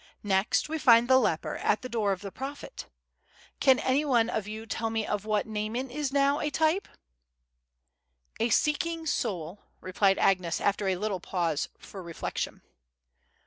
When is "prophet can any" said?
2.31-4.03